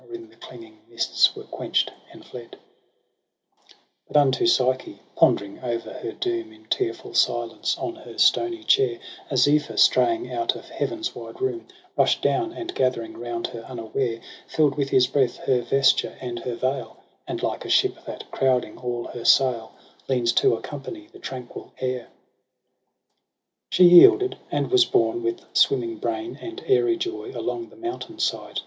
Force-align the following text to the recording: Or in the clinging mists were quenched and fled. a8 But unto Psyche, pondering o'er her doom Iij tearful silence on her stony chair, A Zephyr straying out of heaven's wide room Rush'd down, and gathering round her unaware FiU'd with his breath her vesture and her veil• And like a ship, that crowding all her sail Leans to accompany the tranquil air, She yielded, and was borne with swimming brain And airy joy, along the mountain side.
Or 0.07 0.11
in 0.15 0.29
the 0.31 0.35
clinging 0.35 0.79
mists 0.89 1.35
were 1.35 1.43
quenched 1.43 1.93
and 2.11 2.25
fled. 2.25 2.53
a8 2.55 2.59
But 4.07 4.17
unto 4.17 4.47
Psyche, 4.47 4.99
pondering 5.15 5.59
o'er 5.59 5.77
her 5.77 6.11
doom 6.11 6.49
Iij 6.49 6.69
tearful 6.71 7.13
silence 7.13 7.77
on 7.77 7.97
her 7.97 8.17
stony 8.17 8.63
chair, 8.63 8.97
A 9.29 9.37
Zephyr 9.37 9.77
straying 9.77 10.33
out 10.33 10.55
of 10.55 10.69
heaven's 10.69 11.13
wide 11.13 11.39
room 11.39 11.67
Rush'd 11.95 12.19
down, 12.23 12.51
and 12.51 12.73
gathering 12.73 13.15
round 13.15 13.45
her 13.53 13.59
unaware 13.61 14.19
FiU'd 14.49 14.73
with 14.75 14.89
his 14.89 15.05
breath 15.05 15.37
her 15.45 15.61
vesture 15.61 16.17
and 16.19 16.39
her 16.39 16.55
veil• 16.55 16.97
And 17.27 17.43
like 17.43 17.63
a 17.63 17.69
ship, 17.69 18.03
that 18.05 18.31
crowding 18.31 18.79
all 18.79 19.03
her 19.09 19.23
sail 19.23 19.73
Leans 20.07 20.33
to 20.33 20.55
accompany 20.55 21.09
the 21.11 21.19
tranquil 21.19 21.73
air, 21.79 22.07
She 23.69 23.83
yielded, 23.83 24.39
and 24.49 24.71
was 24.71 24.83
borne 24.83 25.21
with 25.21 25.41
swimming 25.53 25.97
brain 25.97 26.39
And 26.41 26.63
airy 26.65 26.97
joy, 26.97 27.33
along 27.35 27.69
the 27.69 27.75
mountain 27.75 28.17
side. 28.17 28.59